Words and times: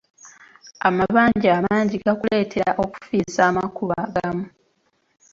Amabanja 0.87 1.49
amangi 1.59 1.95
gakuleetera 2.05 2.69
okufiisa 2.83 3.41
amakubo 3.49 3.93
agamu. 4.05 4.45